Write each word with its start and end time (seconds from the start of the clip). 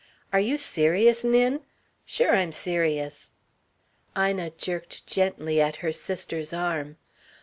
"Are 0.33 0.39
you 0.39 0.57
serious, 0.57 1.23
Nin?" 1.23 1.59
"Sure 2.07 2.35
I'm 2.35 2.51
serious." 2.51 3.33
Ina 4.17 4.49
jerked 4.57 5.05
gently 5.05 5.61
at 5.61 5.75
her 5.85 5.91
sister's 5.91 6.51
arm. 6.53 6.97